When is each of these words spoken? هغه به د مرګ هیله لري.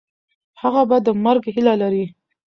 هغه 0.61 0.81
به 0.89 0.97
د 1.05 1.07
مرګ 1.25 1.43
هیله 1.55 1.73
لري. 1.81 2.05